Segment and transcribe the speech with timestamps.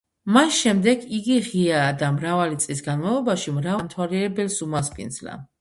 [0.35, 5.43] მას შემდეგ, იგი ღიაა და მრავალი წლის განმავლობაში მრავალ დამთვალიერებელს უმასპინძლა.